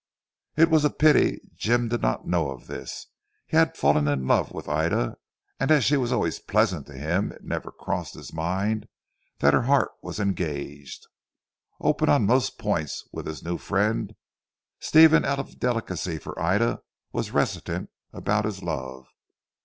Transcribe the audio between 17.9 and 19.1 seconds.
about his love.